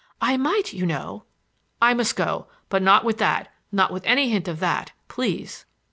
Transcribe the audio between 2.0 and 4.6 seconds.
go,—but not with that, not with any hint of